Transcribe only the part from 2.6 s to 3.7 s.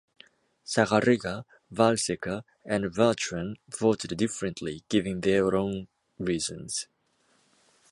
and Bertran